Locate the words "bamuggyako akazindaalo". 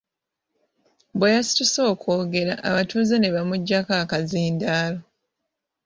3.35-4.99